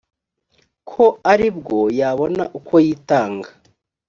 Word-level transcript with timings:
ko 0.89 1.05
ari 1.31 1.47
bwo 1.57 1.79
yabona 1.99 2.43
uko 2.57 2.73
yitanga 2.85 3.49